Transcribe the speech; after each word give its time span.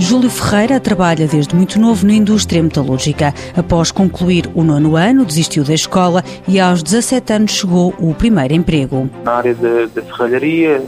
Júlio 0.00 0.30
Ferreira 0.30 0.80
trabalha 0.80 1.26
desde 1.26 1.54
muito 1.54 1.78
novo 1.78 2.06
na 2.06 2.14
indústria 2.14 2.62
metalúrgica. 2.62 3.34
Após 3.54 3.92
concluir 3.92 4.50
o 4.54 4.64
nono 4.64 4.96
ano, 4.96 5.26
desistiu 5.26 5.62
da 5.62 5.74
escola 5.74 6.24
e 6.48 6.58
aos 6.58 6.82
17 6.82 7.32
anos 7.34 7.50
chegou 7.52 7.94
o 7.98 8.14
primeiro 8.14 8.54
emprego. 8.54 9.10
Na 9.22 9.34
área 9.34 9.54
da, 9.54 10.02
ferralharia, 10.02 10.82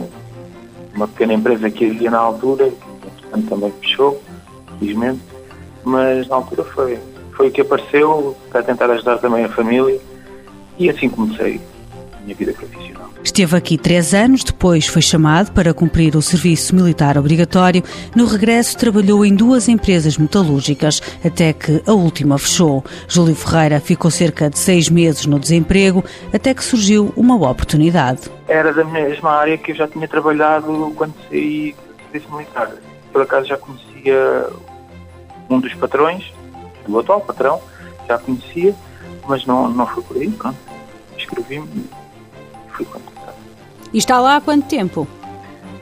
uma 0.95 1.07
pequena 1.07 1.35
empresa 1.35 1.71
que 1.71 1.91
havia 1.91 2.11
na 2.11 2.19
altura, 2.19 2.71
que 2.71 3.43
também 3.43 3.71
fechou, 3.83 4.21
felizmente, 4.79 5.21
mas 5.85 6.27
na 6.29 6.37
altura 6.37 6.65
foi, 6.65 6.99
foi 7.37 7.49
o 7.49 7.51
que 7.51 7.61
apareceu 7.61 8.35
para 8.51 8.63
tentar 8.63 8.91
ajudar 8.91 9.19
também 9.19 9.45
a 9.45 9.49
família 9.51 10.01
e 10.79 10.89
assim 10.89 11.11
comecei 11.11 11.61
minha 12.23 12.35
vida 12.35 12.53
profissional. 12.53 13.11
Esteve 13.23 13.57
aqui 13.57 13.79
três 13.79 14.15
anos, 14.15 14.45
depois 14.45 14.87
foi 14.87 15.03
chamado 15.03 15.53
para 15.53 15.73
cumprir 15.73 16.17
o 16.17 16.23
serviço 16.23 16.75
militar 16.75 17.17
obrigatório. 17.17 17.83
No 18.15 18.27
regresso, 18.27 18.77
trabalhou 18.77 19.25
em 19.25 19.35
duas 19.35 19.69
empresas 19.69 20.17
metalúrgicas, 20.17 21.01
até 21.25 21.53
que 21.53 21.83
a 21.87 21.93
última 21.93 22.39
fechou. 22.39 22.85
Júlio 23.09 23.35
Ferreira 23.35 23.81
ficou 23.81 24.11
cerca 24.11 24.51
de 24.51 24.59
seis 24.59 24.89
meses 24.89 25.27
no 25.27 25.39
desemprego, 25.39 26.05
até 26.33 26.55
que 26.55 26.65
surgiu 26.65 27.13
uma 27.17 27.35
oportunidade. 27.35 28.31
Era 28.49 28.73
da 28.73 28.85
mesma 28.85 29.33
área 29.33 29.57
que 29.57 29.73
eu 29.73 29.77
já 29.77 29.89
tinha 29.89 30.09
trabalhado 30.09 30.93
quando 30.97 31.15
saí 31.29 31.73
do 31.73 32.03
serviço 32.11 32.35
militar. 32.35 32.71
Por 33.13 33.23
acaso 33.23 33.47
já 33.47 33.57
conhecia 33.57 34.49
um 35.49 35.61
dos 35.61 35.75
patrões, 35.75 36.33
do 36.87 36.99
atual 36.99 37.21
patrão, 37.21 37.61
já 38.09 38.19
conhecia, 38.19 38.75
mas 39.29 39.47
não, 39.47 39.69
não 39.69 39.87
foi 39.87 40.03
por 40.03 40.17
aí, 40.17 40.31
pronto. 40.31 40.59
Escrevi-me 41.17 41.89
fui. 42.73 42.87
E 43.93 43.99
está 43.99 44.21
lá 44.21 44.37
há 44.37 44.41
quanto 44.41 44.69
tempo? 44.69 45.09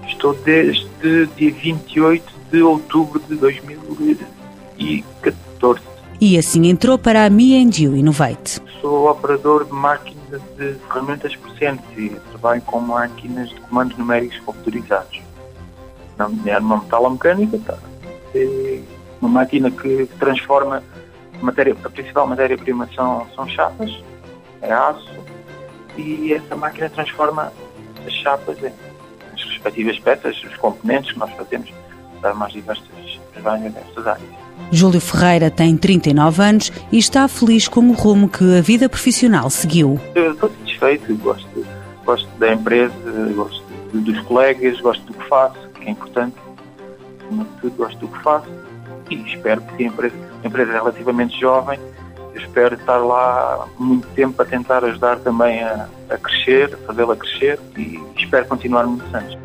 Estou 0.07 0.33
desde 0.35 0.89
dia 1.37 1.53
28 1.53 2.33
de 2.51 2.62
outubro 2.62 3.21
de 3.21 3.37
2014. 3.37 5.81
E 6.20 6.37
assim 6.37 6.67
entrou 6.67 6.98
para 6.98 7.25
a 7.25 7.29
and 7.29 7.70
You 7.79 7.97
Innovate. 7.97 8.61
Sou 8.81 9.09
operador 9.11 9.64
de 9.64 9.73
máquinas 9.73 10.42
de 10.59 10.75
ferramentas 10.89 11.34
por 11.37 11.56
CNC. 11.56 12.20
Trabalho 12.31 12.61
com 12.62 12.81
máquinas 12.81 13.48
de 13.48 13.55
comandos 13.61 13.97
numéricos 13.97 14.41
computarizados. 14.41 15.23
Na 16.19 16.29
numa 16.29 16.79
metalomecânica, 16.79 17.61
tá. 17.64 17.79
É 18.34 18.81
uma 19.20 19.31
máquina 19.31 19.70
que 19.70 20.09
transforma 20.19 20.83
matéria, 21.41 21.77
a 21.84 21.91
principal 21.91 22.27
matéria-prima 22.27 22.89
são, 22.95 23.27
são 23.34 23.48
chapas, 23.48 23.91
é 24.61 24.73
aço, 24.73 25.09
e 26.01 26.34
essa 26.34 26.56
máquina 26.56 26.89
transforma 26.89 27.53
as 28.06 28.12
chapas 28.12 28.59
em 28.62 28.73
as 29.33 29.43
respectivas 29.45 29.98
peças, 29.98 30.42
os 30.42 30.57
componentes 30.57 31.12
que 31.12 31.19
nós 31.19 31.31
fazemos 31.33 31.73
para 32.20 32.34
mais 32.34 32.53
diversas 32.53 32.89
várias 33.42 33.73
destas 33.73 34.07
áreas. 34.07 34.29
Júlio 34.70 35.01
Ferreira 35.01 35.51
tem 35.51 35.77
39 35.77 36.42
anos 36.42 36.73
e 36.92 36.98
está 36.98 37.27
feliz 37.27 37.67
com 37.67 37.81
o 37.89 37.92
rumo 37.92 38.29
que 38.29 38.59
a 38.59 38.61
vida 38.61 38.89
profissional 38.89 39.51
seguiu. 39.51 39.98
Eu 40.15 40.33
estou 40.33 40.51
satisfeito, 40.51 41.15
gosto, 41.17 41.67
gosto 42.05 42.29
da 42.39 42.53
empresa, 42.53 42.95
gosto 43.35 43.64
dos 43.92 44.20
colegas, 44.20 44.81
gosto 44.81 45.05
do 45.05 45.14
que 45.14 45.29
faço, 45.29 45.69
que 45.70 45.89
é 45.89 45.91
importante, 45.91 46.37
acima 47.25 47.45
de 47.45 47.51
tudo, 47.61 47.77
gosto 47.77 47.98
do 47.98 48.09
que 48.09 48.23
faço 48.23 48.48
e 49.11 49.17
espero 49.27 49.61
que 49.62 49.83
a 49.83 49.87
empresa, 49.87 50.14
a 50.45 50.47
empresa 50.47 50.70
é 50.70 50.75
relativamente 50.75 51.41
jovem, 51.41 51.81
espero 52.34 52.75
estar 52.75 52.98
lá 52.98 53.67
muito 53.78 54.06
tempo 54.09 54.41
a 54.41 54.45
tentar 54.45 54.84
ajudar 54.84 55.19
também 55.20 55.62
a, 55.62 55.89
a 56.09 56.19
crescer, 56.19 56.77
fazê-la 56.86 57.17
crescer 57.17 57.59
e 57.77 58.00
espero 58.17 58.47
continuar 58.47 58.86
muitos 58.86 59.14
anos. 59.14 59.39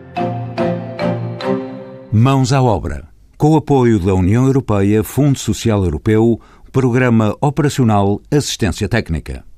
Mãos 2.12 2.52
à 2.52 2.62
obra. 2.62 3.08
Com 3.38 3.52
o 3.52 3.58
apoio 3.58 4.00
da 4.00 4.14
União 4.14 4.46
Europeia, 4.46 5.04
Fundo 5.04 5.38
Social 5.38 5.84
Europeu, 5.84 6.40
Programa 6.72 7.36
Operacional 7.40 8.20
Assistência 8.32 8.90
Técnica. 8.90 9.46